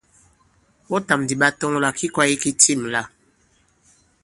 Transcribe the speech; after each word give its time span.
Ɓɔtàm 0.89 1.19
ndì 1.23 1.35
ɓa 1.41 1.47
tɔŋ 1.59 1.73
àlà 1.77 1.89
ki 1.97 2.05
kwāye 2.13 2.35
ki 2.41 2.49
tîm 2.61 2.81
la. 2.93 3.01